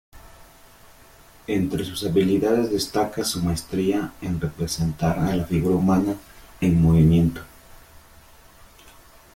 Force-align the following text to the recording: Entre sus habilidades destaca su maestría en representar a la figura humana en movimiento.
Entre 1.45 1.85
sus 1.85 2.03
habilidades 2.03 2.71
destaca 2.71 3.23
su 3.23 3.39
maestría 3.43 4.11
en 4.23 4.41
representar 4.41 5.19
a 5.19 5.35
la 5.35 5.43
figura 5.45 5.75
humana 5.75 6.15
en 6.59 6.81
movimiento. 6.81 7.41